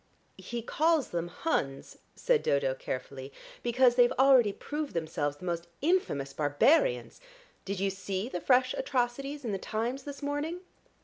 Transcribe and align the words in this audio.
"He 0.39 0.63
calls 0.63 1.09
them 1.11 1.27
Huns," 1.27 1.99
said 2.15 2.41
Dodo 2.41 2.73
carefully, 2.73 3.31
"because 3.61 3.93
they've 3.93 4.11
already 4.13 4.51
proved 4.51 4.95
themselves 4.95 5.37
the 5.37 5.45
most 5.45 5.67
infamous 5.79 6.33
barbarians. 6.33 7.21
Did 7.65 7.79
you 7.79 7.91
see 7.91 8.27
the 8.27 8.41
fresh 8.41 8.73
atrocities 8.73 9.45
in 9.45 9.51
the 9.51 9.59
Times 9.59 10.01
this 10.01 10.23
morning?" 10.23 10.61